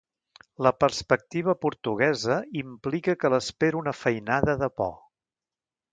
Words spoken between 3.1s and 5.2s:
que l'espera una feinada de por.